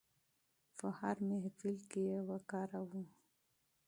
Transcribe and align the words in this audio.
په 0.77 0.87
هر 0.99 1.15
محفل 1.29 1.75
کې 1.89 2.01
یې 2.09 2.19
وکاروو. 2.29 3.03